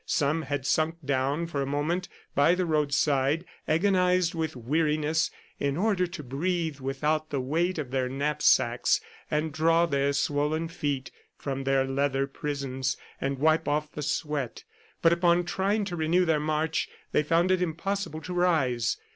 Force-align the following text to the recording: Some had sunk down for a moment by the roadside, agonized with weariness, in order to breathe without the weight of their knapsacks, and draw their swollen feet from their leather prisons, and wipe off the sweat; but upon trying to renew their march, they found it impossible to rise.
Some 0.07 0.41
had 0.41 0.65
sunk 0.65 0.95
down 1.05 1.45
for 1.45 1.61
a 1.61 1.67
moment 1.67 2.09
by 2.33 2.55
the 2.55 2.65
roadside, 2.65 3.45
agonized 3.67 4.33
with 4.33 4.55
weariness, 4.55 5.29
in 5.59 5.77
order 5.77 6.07
to 6.07 6.23
breathe 6.23 6.79
without 6.79 7.29
the 7.29 7.39
weight 7.39 7.77
of 7.77 7.91
their 7.91 8.09
knapsacks, 8.09 8.99
and 9.29 9.53
draw 9.53 9.85
their 9.85 10.11
swollen 10.13 10.69
feet 10.69 11.11
from 11.37 11.65
their 11.65 11.85
leather 11.85 12.25
prisons, 12.25 12.97
and 13.21 13.37
wipe 13.37 13.67
off 13.67 13.91
the 13.91 14.01
sweat; 14.01 14.63
but 15.03 15.13
upon 15.13 15.43
trying 15.43 15.85
to 15.85 15.95
renew 15.95 16.25
their 16.25 16.39
march, 16.39 16.89
they 17.11 17.21
found 17.21 17.51
it 17.51 17.61
impossible 17.61 18.21
to 18.21 18.33
rise. 18.33 18.97